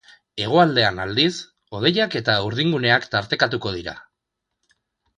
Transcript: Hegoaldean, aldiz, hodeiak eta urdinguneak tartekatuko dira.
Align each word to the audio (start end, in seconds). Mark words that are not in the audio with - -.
Hegoaldean, 0.45 1.01
aldiz, 1.03 1.33
hodeiak 1.79 2.19
eta 2.23 2.39
urdinguneak 2.49 3.09
tartekatuko 3.15 3.79
dira. 3.81 3.99